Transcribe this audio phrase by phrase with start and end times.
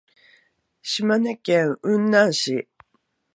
[0.81, 2.67] 島根県雲南市